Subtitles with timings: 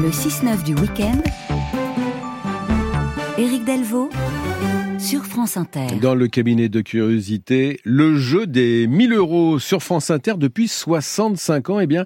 [0.00, 1.20] Le 6-9 du week-end.
[3.36, 4.10] Éric Delvaux
[4.98, 5.86] sur France Inter.
[6.02, 11.70] Dans le cabinet de curiosité, le jeu des 1000 euros sur France Inter depuis 65
[11.70, 12.04] ans, eh bien,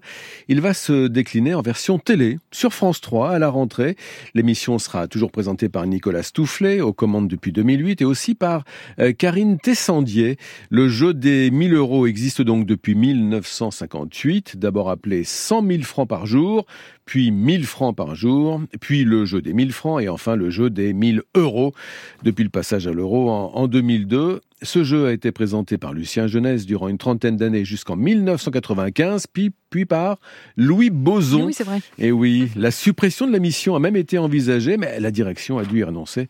[0.48, 3.96] il va se décliner en version télé sur France 3 à la rentrée.
[4.35, 8.64] L'émission sera toujours présentée par Nicolas Stoufflet, aux commandes depuis 2008, et aussi par
[8.99, 10.36] euh, Karine Tessandier.
[10.68, 16.27] Le jeu des 1000 euros existe donc depuis 1958, d'abord appelé 100 000 francs par
[16.27, 16.66] jour,
[17.04, 20.70] puis 1000 francs par jour, puis le jeu des 1000 francs et enfin le jeu
[20.70, 21.74] des 1000 euros
[22.22, 24.41] depuis le passage à l'euro en, 2002.
[24.62, 29.50] Ce jeu a été présenté par Lucien Jeunesse durant une trentaine d'années jusqu'en 1995, puis,
[29.70, 30.18] puis par
[30.56, 31.46] Louis Boson.
[31.46, 31.80] Oui, c'est vrai.
[31.98, 35.64] Et oui, la suppression de la mission a même été envisagée, mais la direction a
[35.64, 36.28] dû y renoncer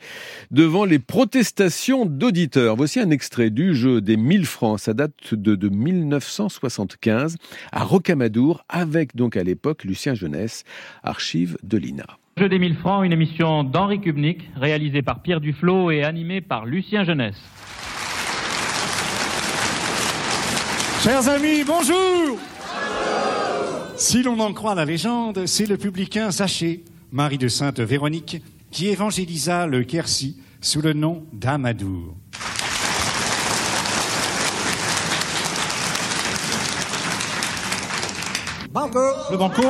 [0.51, 2.77] devant les protestations d'auditeurs.
[2.77, 4.81] Voici un extrait du jeu des 1000 francs.
[4.81, 7.37] Ça date de, de 1975
[7.71, 10.65] à Rocamadour, avec donc à l'époque Lucien Jeunesse,
[11.03, 12.07] archive de l'INA.
[12.43, 16.67] Jeu des 1000 francs, une émission d'Henri Kubnik, réalisée par Pierre Duflot et animée par
[16.67, 17.37] Lucien Jeunesse.
[21.05, 22.37] Chers amis, bonjour
[23.95, 28.89] Si l'on en croit la légende, c'est le publicain Zaché, Marie de Sainte Véronique, qui
[28.89, 32.17] évangélisa le Quercy sous le nom d'Amadour.
[38.73, 38.99] Banco
[39.31, 39.63] Le banco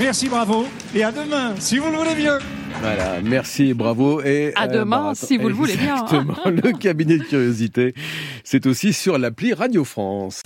[0.00, 2.38] Merci, bravo, et à demain, si vous le voulez bien.
[2.80, 4.22] Voilà, merci, bravo.
[4.22, 5.96] Et, à demain, euh, si vous le voulez bien.
[5.96, 7.94] Exactement, le cabinet de curiosité,
[8.44, 10.42] c'est aussi sur l'appli Radio France.